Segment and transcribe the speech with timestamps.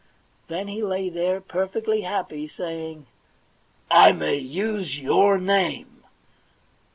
[0.47, 3.05] Then he lay there, perfectly happy, saying:
[3.51, 6.03] * I may use your name